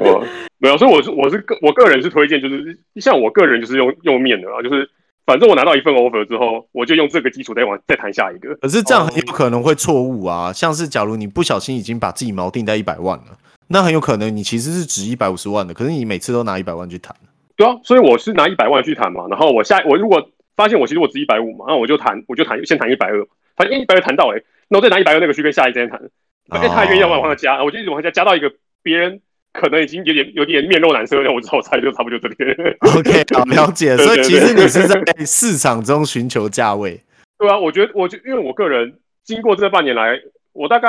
[0.00, 0.24] 哦，
[0.58, 4.88] 没有，所以我是我是个我个人是推荐，就是像我个人就是用用面的啊，就是
[5.26, 8.54] 反正我拿到一份 offer 之后，我就用这个基础再往再谈下一个。
[8.56, 17.14] 可是这样很有可能会错误啊，像是假如你不小心已经把自己锚定在一百万了，那很有可能你其实是值一百五十万的，可是你每次都拿一百万去谈。
[17.56, 23.24] 对啊，所以我是拿一百万去谈嘛，然后我下我如果发现我其实我值一百五嘛，那我就谈我就谈先谈一百二，
[23.56, 26.00] 反正一百二谈到哎、欸，那我再拿一百二那个去跟下一间谈，
[26.48, 28.50] 哎、哦、他愿意要往上加，我就一直往下加到一个
[28.82, 29.20] 别人。
[29.52, 32.56] 可能已经有点有点面露难色了，我之后猜就差不多就这边。
[32.80, 33.96] OK， 好了解。
[33.96, 37.00] 所以其实你是在市场中寻求价位。
[37.36, 40.20] 对啊，我觉得，我就因为我个人经过这半年来，
[40.52, 40.88] 我大概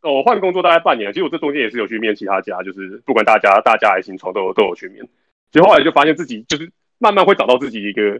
[0.00, 5.04] 我换工作大概半年，其实我这中间也是有去面其他家，就是不管大家大家还是新创都有都有去面。
[5.52, 8.18] 其实后来就发现自己就是慢慢会找到自己一个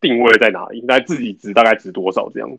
[0.00, 2.58] 定位在哪里，那自己值大概值多少这样子。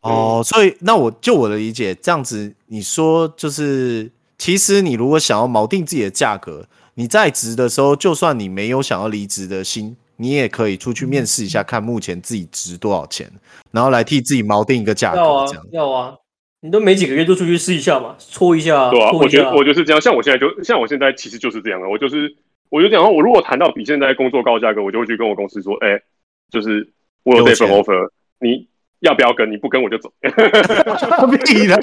[0.00, 4.10] 哦，所以那我就我的理解，这样子你说就是。
[4.44, 13.32] 其实你如果想要锚定自己的价格，你在职的时候，就算你没有想要离职的心，你也可以出去面试一下，看目前自己值多少钱，
[13.70, 15.16] 然后来替自己锚定一个价格。
[15.16, 16.14] 要啊，要啊，
[16.60, 18.90] 你都没几个月就出去试一下嘛，搓一下。
[18.90, 19.98] 对啊，啊我觉得我就是这样。
[19.98, 22.36] 像我现在就像我现在其实就是这样的，我就是
[22.68, 26.02] 我就讲，我如果谈到比现在工作高价格，我就会去跟我公司说，哎、欸，
[26.50, 26.86] 就是
[27.22, 28.68] 我有这份 offer，你
[29.00, 29.50] 要不要跟？
[29.50, 30.12] 你不跟我就走。
[31.46, 31.78] 屁啦！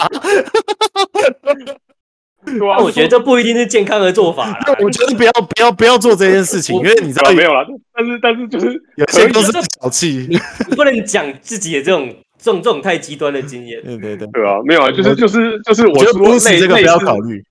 [2.45, 4.75] 对啊，我觉得这不一定是健康的做法啦。
[4.79, 7.65] 我觉得不要不要不要做这件事情，因为你知道没有啦。
[7.93, 13.81] 但是但是就是有些都是小气，你不能讲自己的这种这种这种太极端的经验。
[13.83, 17.43] 对对对，对啊，没有啊，就是就是就是我说类这个不要考虑，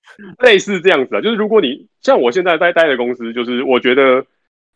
[0.42, 1.20] 类似这样子啊。
[1.20, 4.24] 就是如果你像我现在在待的公司，就是我觉得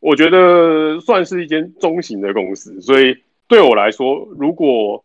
[0.00, 3.16] 我觉得算是一间中型的公司，所以
[3.48, 5.03] 对我来说，如果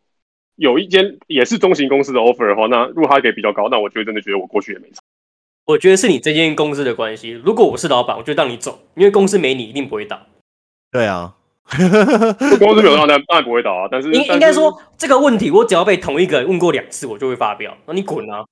[0.59, 5.01] 有一间也是中型公司的 offer 的话，那如果他给比较高，那我就真的觉得我过去也没差。
[5.65, 7.31] 我觉得是你这间公司的关系。
[7.45, 10.19] 如果我是老板，我就让你走，因为公司没你一定不会倒。
[10.91, 11.35] 对啊，
[12.59, 13.87] 公司没有让，当然不会倒啊。
[13.89, 17.75] 但是应应该说这个问题，我只要被同一个人问过两次，我就会发飙。
[17.85, 18.43] 那你滚啊！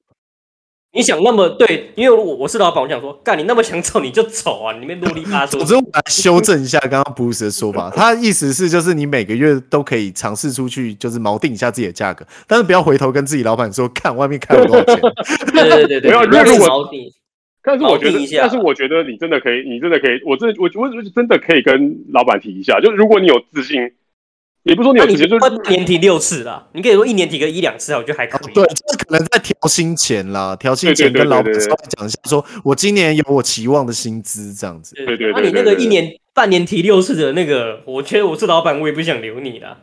[0.94, 4.74] 你想那么对，因为我我是老板，我想说，干你那么想走你就走啊！
[4.74, 5.52] 你里面啰里吧嗦。
[5.60, 15.00] 总之，我来修正一下刚刚布鲁斯的说法，他的意思是就是你每个月都可以尝试出去，就是锚定一下自己的价格，但是不要回头跟自己老板说，看外面开了多少钱。
[15.52, 17.12] 对对对对，不要，如果锚定。
[17.62, 23.92] 但是我觉得，但是我觉得你真的可以，你真的可以，我真我我我真的可以跟老板提一下，就是如果你有自信。
[24.68, 28.54] 也不是说你有直接就一年提六次啦，你可以说一年提个一两次啊，我觉得还可以。
[28.54, 34.94] 对，这可能在调薪前啦，调薪前跟老板稍微讲一下，说我今年有我期望的薪资这样子。
[34.96, 35.32] 对对对。
[35.32, 39.78] 那你那个一年半年提六次的那个，我觉得我是老板，我也不想留你啦。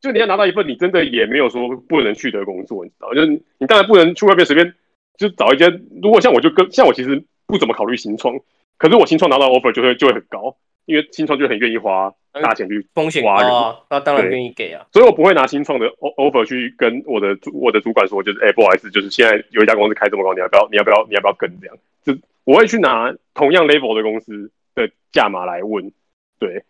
[0.00, 3.14] 就你要拿到一份，你真的也没有说不能去的工作，你知道？
[3.14, 3.26] 就是
[3.58, 4.74] 你当然不能去外面随便
[5.16, 5.82] 就找一间。
[6.02, 8.38] 如果像我就跟像我其实不怎么考虑新创，
[8.76, 10.54] 可是我新创拿到 offer 就会就会很高，
[10.86, 12.14] 因为新创就很愿意花。
[12.42, 15.86] 大钱去风险啊，那当然愿意给啊，所以我不会拿新创的
[16.18, 20.68] offer 去跟我的主我的主管说，就是哎、欸，不好意思，就是现在有一家公司开这么高，你要不要？
[20.70, 21.06] 你要不要？
[21.08, 21.74] 你要不要跟这样？
[22.04, 25.90] 就我会去拿同样 level 的公司的价码来问，
[26.38, 26.62] 对，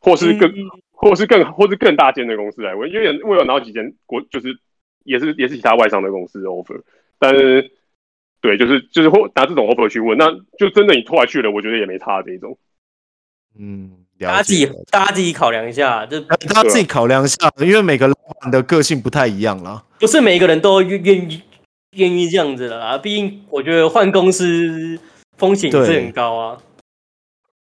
[0.00, 4.58] 或是更，嗯、或是更，或是更大间的公司来问，因为我有拿到几间国，就是
[5.04, 6.82] 也是也是其他外商的公司的 offer，
[7.20, 7.70] 但是
[8.40, 12.58] 对，就是就是或拿这种 offer 去问，那就真的你拖来去了，我觉得也没差这一种，
[13.58, 13.90] 嗯。
[14.20, 21.40] 大家自己，大家自己考量一下，就大家自己考量一下，因为每个老板的个性不太一样啦，不是每一个人都愿愿意
[21.92, 22.98] 愿意这样子的啦。
[22.98, 24.98] 毕竟我觉得换公司
[25.36, 26.58] 风险是很高啊。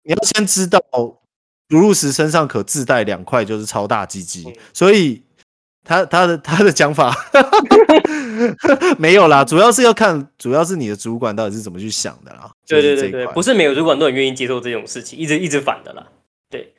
[0.03, 5.23] 你要先知道，布鲁斯身上可自带两块就是超大鸡鸡，所以
[5.85, 7.15] 他他的他的讲法
[8.99, 12.51] 没有啦，主要是要看，主要是你的主管到底是怎么去想的啦。
[12.67, 16.07] 对对对对，不是每个主管都很愿意接受这种事情，一直一直反的啦。
[16.51, 16.73] 对，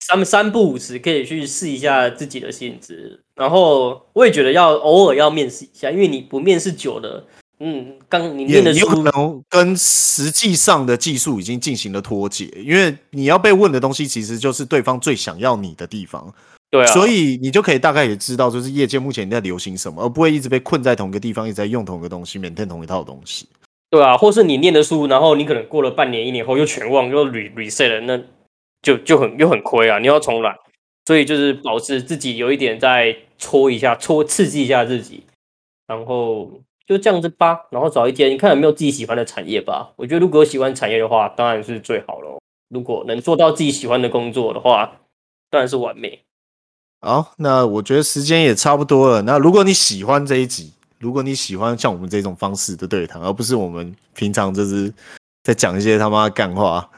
[0.00, 7.26] 三三不五时可以去试一下自己的性质，然后我也觉得要偶尔要面试一下，因为你不面试久了，
[7.60, 16.32] 嗯，刚你念的书有可能跟实际上的技术已经进行了脱节，因为你要被问的东西其实就是对方最想要你的地方，
[16.76, 23.48] 对啊，所以你就可以大概也知道，就是业界目前在流行什么，而不会一直被困在同一个地方，一直在用同一个东西，每天同一套东西，
[23.90, 28.22] 对啊，或是你念的书，然后你可能过了半年、一年后又全忘，又 re reset 了，那。
[28.82, 29.98] 就就很又很亏啊！
[29.98, 30.56] 你要重来，
[31.06, 35.24] 所以就是保持自己有一点再搓一下，搓刺激一下自己，
[35.88, 36.48] 然后
[36.86, 37.62] 就这样子吧。
[37.72, 39.90] 然后找一天，你看有没有自己喜欢的产业吧。
[39.96, 42.38] 我觉得如果有喜欢产业的话，当然是最好了。
[42.68, 45.00] 如果能做到自己喜欢的工作的话，
[45.50, 46.20] 当然是完美。
[47.06, 49.22] 好，那我觉得时间也差不多了。
[49.22, 54.92] 那如果你喜欢这一集，如果你喜欢像我们这种方式的对谈，而不是我们平常就是
[55.44, 56.90] 在讲一些他妈干话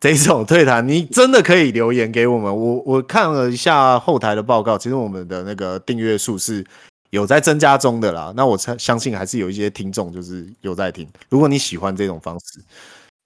[0.00, 2.44] 这一种对谈，你真的可以留言给我们。
[2.52, 6.66] 我 我看了一下后台的报告，其实我们的那个订阅数是
[7.10, 8.32] 有在增加中的啦。
[8.34, 11.08] 那我相信还是有一些听众就是有在听。
[11.28, 12.60] 如果你喜欢这种方式。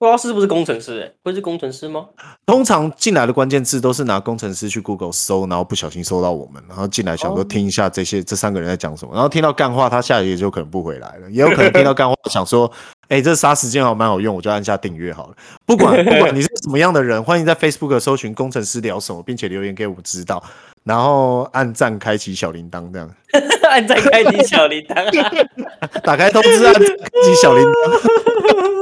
[0.00, 1.02] 不知道是不是工程师？
[1.02, 2.06] 哎，会是工程师吗？
[2.46, 8.26] 通常进来的关键字都是拿工程师去 Google 搜，然后不小心搜到我们，然后进来想说听一下这些、oh.
[8.26, 12.66] 这三个人在讲什么，然后听到干话，他下一页就可能不回来了，也有可能听到干话想说，
[13.08, 15.34] 哎、欸，这杀时间好蛮好用，我就按下订阅好了。
[15.66, 20.42] 不管不管你是什么样的人，欢迎在 Facebook 搜寻工程师聊什么，并且留言给我们知道，
[20.82, 23.10] 然后按赞 开启小铃铛， 这样
[23.68, 28.79] 按赞开启小铃铛，打开通知，按开启小铃铛。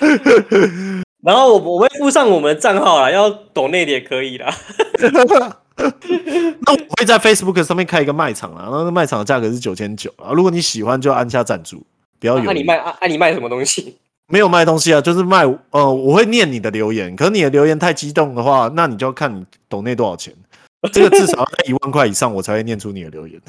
[1.24, 4.54] 然后我我会附上我们的账号啦，要抖内也可以啦。
[5.78, 10.32] 那我会在 Facebook 上面开一个卖场啦，然后那卖场的价格是九千九啊。
[10.32, 11.84] 如果你喜欢，就按下赞助，
[12.20, 12.44] 不要有。
[12.44, 12.96] 那、啊、你卖啊？
[13.06, 13.96] 你卖什么东西？
[14.30, 17.16] 没有卖东西啊，就是卖呃，我会念你的留言。
[17.16, 20.34] 可是你的留言太激动的话，那你就要看你抖内多少钱。
[20.92, 23.40] 这个至少要在一万块以上，我才会念出你的留言。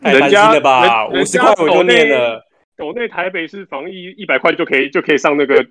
[0.00, 1.06] 太贪心了吧？
[1.08, 2.42] 五十块我就念了。
[2.80, 5.64] 我那台北市防疫一百块就可以就可以上那个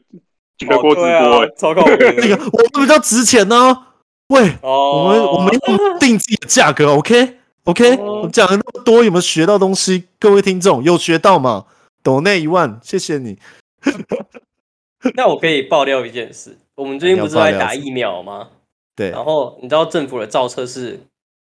[0.58, 1.84] 全国直播，欸，超高。
[1.88, 3.86] 那个我们比较值钱呢，啊。
[4.30, 8.22] 喂，哦，我们我们要定自己的价格，OK OK，哦。
[8.22, 10.04] 我讲了那么多，有没有学到东西？
[10.20, 11.66] 各位听众有学到吗？
[12.04, 13.40] 抖内一万，谢谢你。
[15.16, 18.50] 那我可以爆料一件事，我们最近不是在打疫苗吗？
[18.96, 19.10] 对。
[19.10, 21.00] 然后你知道政府的造册是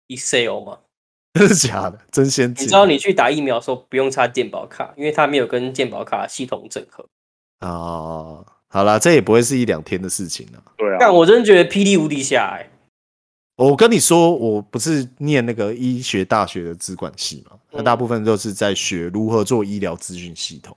[0.07, 0.79] Excel 吗？
[1.39, 2.63] 真是假的，真先进。
[2.63, 7.03] 你知道你去打疫苗的时候不用插健保卡，因为它没有跟健保卡系统整合。
[7.61, 10.63] 哦，好啦，这也不会是一两天的事情了。
[10.77, 12.69] 对啊，但我真的觉得霹雳无敌下哎！
[13.55, 20.75] 我跟你说，我不是念那个医学大学的资管系嘛，那大部分都是在学如何做医疗资讯系统。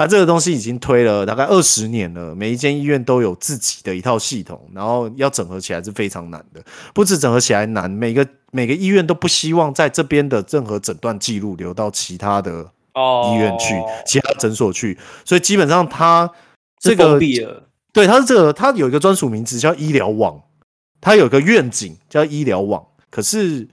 [0.00, 6.64] 它、啊、这个东西已经推了大概二十年了，每一间医院都有自己的一套系统，然后要整合起来是非常难的。
[6.94, 12.62] 不止整合起来难，每个每个医院都不希望在这边的任何诊断记录流到其他的
[13.30, 13.90] 医院去、oh.
[14.06, 16.30] 其他诊所去，所以基本上它
[16.78, 17.20] 这个
[17.92, 20.40] 对它是这个，它有一个专属名字叫医疗网，
[21.02, 23.68] 它有一个愿景叫医疗网，可是。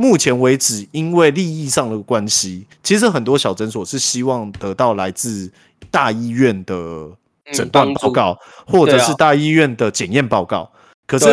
[0.00, 5.50] 目前为止，因为利益上的关系，其实很多小诊所是希望得到来自
[5.90, 7.10] 大医院的
[7.52, 10.70] 诊断报告，或者是大医院的检验报告。
[11.04, 11.26] 可是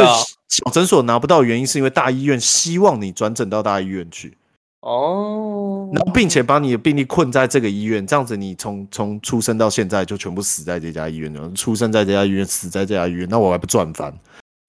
[0.47, 4.36] 小诊所拿不到原因，是因为大医院希望你转诊到大医院去。
[4.82, 11.51] 哦，然后并且把你的病历困在这个医院，这样子你从从出生到现在就全部死在这家医院了。
[11.54, 14.12] 出生在这家医院，死在这家医院，那我还不赚翻？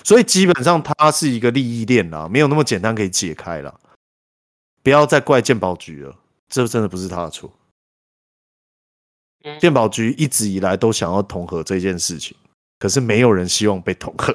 [0.05, 3.75] 所以基本上它是一个利益链啦，没有那么简单可以解开了。
[4.87, 6.17] 不要再怪健保局了，
[6.49, 7.53] 这真的不是他的错。
[9.59, 12.37] 健保局一直以来都想要统合这件事情，
[12.79, 14.33] 可是没有人希望被统合。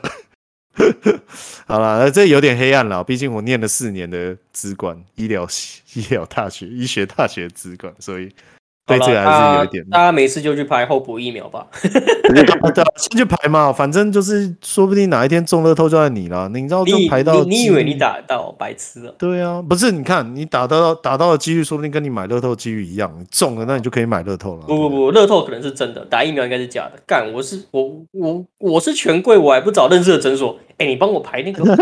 [1.65, 5.47] 好了，这有点黑暗了，毕竟我念了四年的资管医疗、
[5.93, 8.29] 医疗大学、医学大学资管，所以。
[8.85, 9.85] 对，这个还是有一点。
[9.89, 11.65] 大家没事就去排后补疫苗吧。
[11.81, 16.49] 对啊，先去排嘛，反正就是说不定哪一天中乐透就在你了。
[16.49, 19.13] 你知道，就排到你，你以为你打到白痴啊？
[19.17, 24.61] 对啊，不是，你看你打到打到的几率，说不定跟你买乐透几率一样，你中了那你就可以买乐透了。
[24.65, 26.93] 不不不，乐透可能是真的，打疫苗应该是假的。
[27.05, 30.57] 干，我是我我我是权贵，我还不找认识的诊所。
[30.77, 31.63] 哎、欸，你帮我排那个。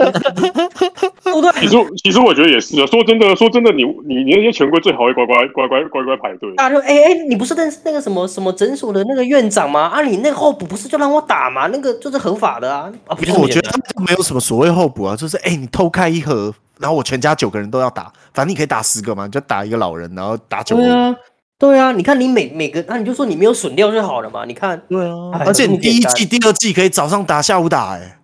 [1.60, 2.86] 其实其实我觉得也是啊。
[2.88, 6.54] 说真的，说真的，你你你那些权贵最好会乖乖乖乖乖乖排队。
[6.56, 9.82] 大家就哎哎，你不是认识那个什么什么诊所的那个院长吗？
[9.82, 11.68] 啊，你那个候补不是就让我打吗？
[11.68, 12.92] 那个就是合法的啊。
[13.06, 20.82] 啊，不是，我觉得他没有什么所谓候补啊，就是哎、欸，你偷开一盒，然后我全家九个人都要打，反正你可以打十个嘛，你就打一个老人，然后打九个。
[20.82, 21.16] 对啊，
[21.60, 24.44] 对啊，你看你每每个，那、啊、你就说你没有损掉就好了嘛。
[24.46, 28.20] 你看，对啊，而且你第一季、第二季可以早上打、下午打、欸，哎，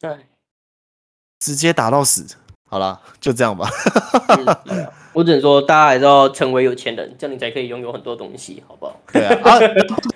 [0.00, 0.18] 对。
[1.38, 2.26] 直接打到死，
[2.68, 3.70] 好了，就这样吧。
[4.66, 4.88] 嗯、
[5.18, 8.96] 我只能说，大家还是要成为有钱人，这样你才可以拥有很多东西，好不好？
[9.12, 9.58] 对啊，啊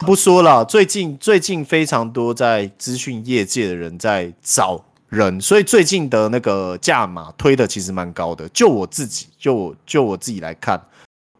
[0.06, 0.64] 不说了。
[0.64, 8.48] 最近最近非常多在资讯业界的人在找人，所以最近的那个价码推的其实蛮高的。
[8.50, 10.80] 就我自己，就我就我自己来看，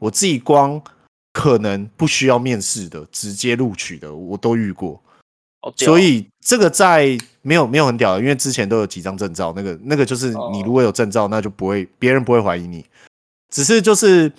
[0.00, 0.82] 我自己光
[1.32, 5.00] 可能不需要面试的，直接录取的，我都遇过。
[5.76, 12.84] 所以这个在没有没有很屌的，因为之前都有几张证照，那个那个就是你如果有证照，那就不会别人不会怀疑你。
[13.53, 14.32] 只是就是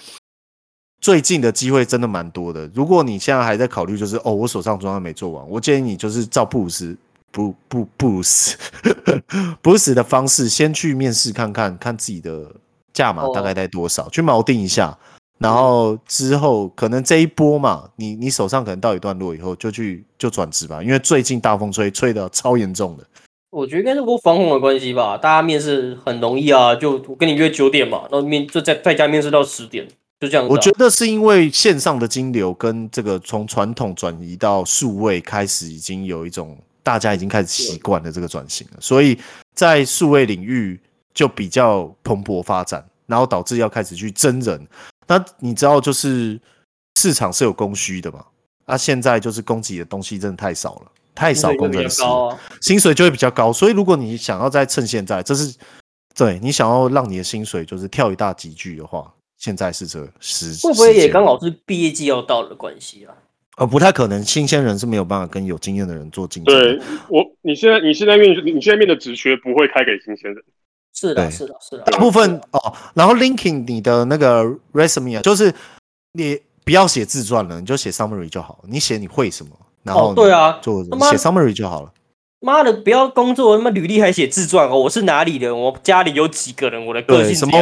[1.00, 2.70] 最近的机会真的蛮多的。
[2.74, 6.98] 如果你现在还在考虑，就是哦，我手上专案没做完，我建议你就是照布鲁斯
[7.32, 8.58] 不不布鲁斯
[9.62, 12.52] 布鲁斯的方式，先去面试看看，看自己的
[12.92, 14.98] 价码大概在多少，去锚定一下。
[15.40, 23.06] 然后之后可能这一波嘛，你你手上可能到一段落以后，就去就转职吧，因为最近大风吹，吹得超严重的。
[23.54, 29.88] 我觉得应该是不防洪的关系吧，大家面试很容易啊，就我跟你约九点嘛，然后面就在在家面试到十点，
[30.20, 30.50] 就这样、啊。
[30.50, 39.16] 我觉得是因为线上的金流跟这个从传统转移到数位开始，已经有一种大家已经开始习惯了这个转型了，所以
[39.54, 40.80] 在数位领域
[41.14, 44.68] 就比较蓬勃发展，然后导致要开始去真人。
[45.06, 46.40] 那你知道，就是
[47.00, 48.26] 市场是有供需的嘛？
[48.66, 52.02] 那、啊、现在就是供给的东西真的太少了，太少工程师，
[52.62, 53.52] 薪水就会比较高。
[53.54, 55.56] 所以如果你想要再趁现在，这是
[56.16, 63.14] 对你想要让你的薪水就是跳一大级剧的话，现在是这时会不会也刚好是毕业季要到的关系啊？
[63.58, 66.56] 呃，不太可能，新鲜人是没有办法跟有经验的人做竞争。
[66.56, 70.44] 对我，你现在你现在面你现在面的职缺不会开给新鲜人。
[70.96, 71.84] 是的，是的，是的。
[71.84, 74.44] 大部分哦，然后 linking 你的那个
[74.74, 75.54] resume 啊，就是
[76.14, 78.64] 你不要写自传了，你就写 summary 就好。
[78.68, 79.52] 你写你会什么，
[79.84, 81.92] 然后对啊，做写 summary 就好了。
[82.40, 84.78] 妈的，不要工作，他妈履历还写自传哦！
[84.78, 85.58] 我是哪里人？
[85.58, 86.86] 我家里有几个人？
[86.86, 87.54] 我的个性什么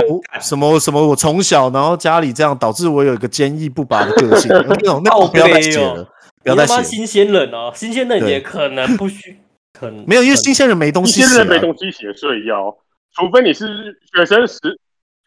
[0.42, 1.08] 什么什么？
[1.08, 4.50] 我从小然后家里这样，导致我有一个坚毅不拔的个性。
[4.68, 6.04] 那种那我不要再写了，
[6.44, 6.82] 不要再写。
[6.82, 9.38] 新鲜人哦，新鲜人也可能不需，
[9.80, 12.76] 可能没有，因为新鲜人没东西写，新鲜人没东西写，所以要。
[13.14, 13.68] 除非你是
[14.16, 14.58] 学生时，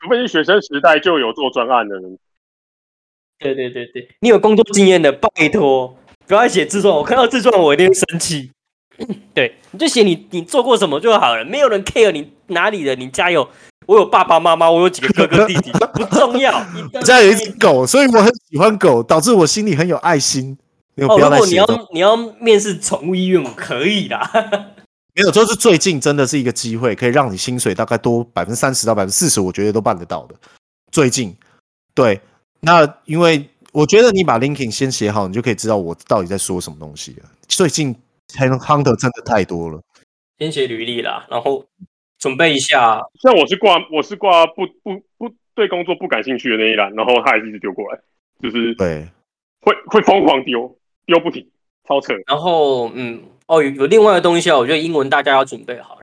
[0.01, 2.19] 除非是学生时代就有做专案的人。
[3.39, 5.97] 对对对对，你有工作经验的，拜托
[6.27, 6.95] 不要写自传。
[6.95, 8.51] 我看到自传，我一定会生气。
[9.35, 12.95] 对，你就写你你做过什么就好了，没有人 care 你哪里的。
[12.95, 13.49] 你加油，
[13.87, 16.65] 我有爸爸妈妈，我有几个哥哥弟弟， 不重要。
[16.95, 20.57] 我家有一只狗，所以我很喜欢狗，导致我心里很有爱心。
[20.97, 24.17] 哦，如果你要你要面试宠物医院，我可以的。
[25.17, 30.35] 没有，就是最近真的是一个机会，可以让你薪水大概多百分之三十到百分之四十，我觉得都办得到的。
[30.93, 31.37] 最近，
[31.95, 32.21] 对，
[32.61, 37.29] 那因为我觉得你把 LinkedIn 先写好，你就可以知道我到底在说什么东西了。
[37.49, 37.95] 最近
[38.29, 39.83] Hunter 真的太多了，
[40.39, 41.67] 先写履历啦，然后
[42.19, 43.03] 准备一下。
[43.21, 47.99] 像我是挂我是挂不不不对工作不感兴趣的那一栏，然后他还是一直丢过来，
[48.41, 49.09] 就是对，
[49.61, 51.45] 会会疯狂丢丢不停，
[51.89, 52.15] 超扯。
[52.27, 53.23] 然后嗯。
[53.47, 55.99] 哦，有有另外的东西啊，我觉得英文大家要准备好，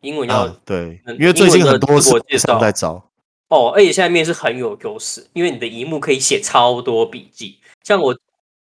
[0.00, 3.10] 英文要、啊、对，因为最近很多自我介绍在招。
[3.48, 7.58] 哦，而且现在面试很有优势，因为你的萤幕可以写超多笔记。
[7.84, 8.16] 像我，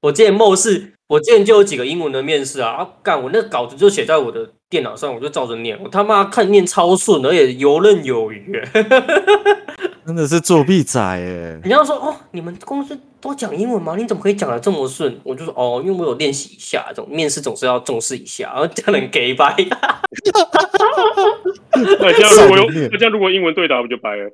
[0.01, 8.62] 我之前面试，我之前就有几个英文的面试啊，啊，干我那个稿子就写在我的电脑上，我就照着念，我他妈看念超顺，而且游刃有余。
[10.07, 11.18] 真的是作弊仔哎！
[11.18, 13.95] 人家说哦，你们公司都讲英文吗？
[13.95, 15.20] 你怎么可以讲得这么顺？
[15.22, 19.55] 我就说哦，因为我有练习一下，这种面试总是要重视一下，然后这样能给白。
[21.74, 24.31] 那这样如果用， 那这样如果英文对答不就白了？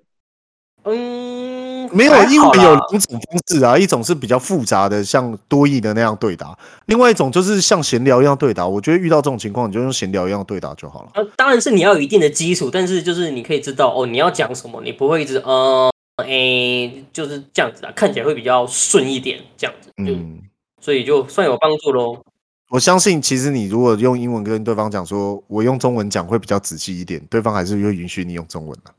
[0.85, 6.49] 嗯，没有，英文有两种方式啊，一种是比较复杂的，像多义的那样对答；
[6.87, 8.67] 另外一种就是像闲聊一样对答。
[8.67, 11.11] 我觉得遇到这种情况，你就用闲聊一样对答就好了。
[11.15, 19.91] 呃，当然是你要有一定的基础，但是就是你可以知道哦，你要讲什么，你不会一直呃，哎、欸，就是这样子啊，看起来会比较顺一点，这样子。
[19.97, 20.39] 嗯，
[20.81, 22.19] 所以就算有帮助喽。
[22.71, 28.91] 我相信，其实你如果用英文跟对方讲，说我用中文讲会比较仔细一点，对方还是会允许你用中文的。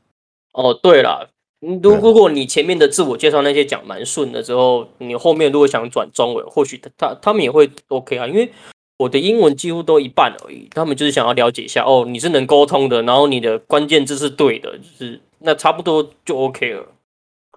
[0.54, 1.28] 哦，对了。
[1.60, 8.50] 如如果你前面的自我介绍那些讲蛮顺的之后，你后面如果想转中文，或许他他他们也会 OK 啊，因为
[8.98, 16.86] 我的英文几乎都一半而已，他们就是想要了解一下哦，你是能沟通的，然后你的关键字是对的，就是那差不多就 OK 了。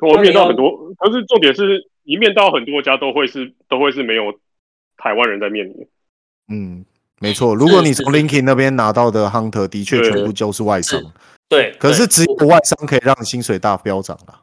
[0.01, 4.33] 我面到很多，可是重点是一面到很多家都会是都会是没有
[4.95, 5.85] 台湾人在面你。
[6.47, 6.85] 嗯，
[7.19, 11.01] 没错，如果你从 LinkedIn 那边拿到的 Hunter 的确全部就是外商。
[11.49, 14.41] 对，可是只有外商可以让你薪水大飙涨了。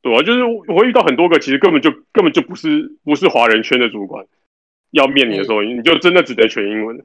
[0.00, 4.24] 对啊，就是我会遇到很多个，其实根本就根本就不是不是华人圈的主管，
[4.92, 7.04] 要面你的时候，你就真的只能全英文。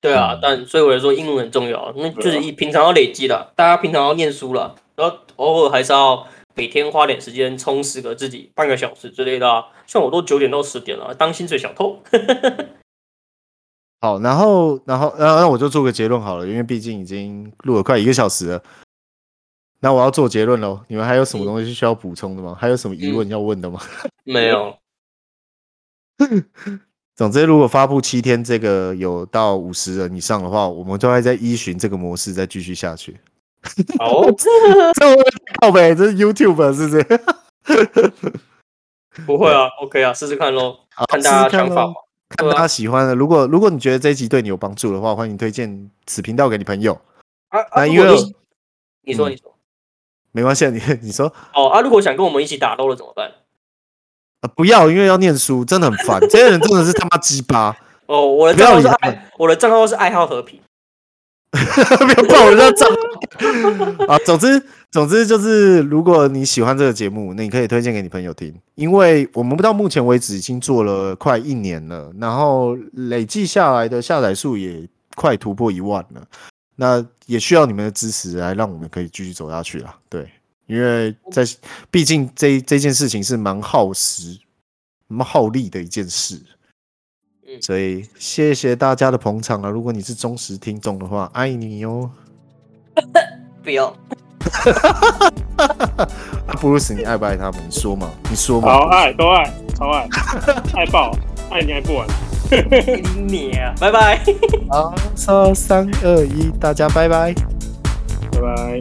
[0.00, 9.64] 对啊，但所以我来说英文很重要，那就是一平常要累积的，大家平常要念书了，然后偶尔还是要每天花点时间充实个自己半个小时之类的。
[9.86, 12.02] 像我都九点到十点了，当薪水小偷。
[14.00, 18.62] 好，然后，然后，然后，那我就做个结论好了，因为毕竟已经录了快一个小时了。
[19.80, 20.80] 那我要做结论喽。
[20.88, 22.56] 你们还有什么东西需要补充的吗？
[22.58, 23.80] 还有什么疑问要问的吗？
[24.04, 24.76] 嗯、 没有。
[27.16, 33.18] 总之，如果发布七天这个有到五十人以上的话，我们就会再依循这个模式再继续下去。
[33.98, 34.48] 哦， 这
[34.94, 35.16] 这
[35.60, 38.04] 靠北，这是 YouTube 是不是？
[39.24, 40.76] 不会啊，OK 啊，试试看喽，
[41.08, 41.94] 看大家想法嘛，
[42.28, 43.14] 看大家喜欢的。
[43.14, 47.00] 如果如果你觉得这一集对你有帮助的话，欢迎推荐此频道给你朋友。
[47.48, 48.16] 啊啊，因为
[49.02, 49.54] 你说你说，
[50.32, 53.30] 没关系， 你你说哦啊，如果想跟我们一起打斗了怎么办？
[54.40, 56.20] 啊，不要，因为要念书，真的很烦。
[56.20, 57.76] 这些人真的是他妈鸡巴。
[58.06, 60.60] 哦，我的账号是爱，我的账号是爱好和平。
[61.98, 62.88] 不要爆我的账
[64.08, 64.18] 啊！
[64.24, 76.22] 总之，总之就是，如果你喜欢这个节目，那你可以推荐给你朋友听，因为我们不到目前为止已经做了快一年了，然后累计下来的下载数也快突破一万了。
[76.76, 79.96] 那也需要你们的支持来让我们可以继续走下去啦。
[80.10, 80.30] 对，
[80.66, 81.42] 因为在
[81.90, 84.38] 毕竟这这件事情是蛮耗时、
[85.08, 86.38] 蛮耗力的一件事。
[87.60, 89.70] 所以谢谢大家的捧场了。
[89.70, 92.10] 如果你是忠实听众的话，爱你哟。
[93.62, 93.94] 不要。
[96.60, 97.60] 布鲁斯，你爱不爱他们？
[97.66, 98.72] 你说嘛，你说嘛。
[98.72, 100.08] 好爱，都爱，超爱，
[100.74, 101.12] 爱爆，
[101.50, 102.06] 爱你爱不完。
[103.26, 104.20] 你啊，拜拜。
[104.70, 107.34] 好，说三二一，大家拜拜，
[108.32, 108.78] 拜拜。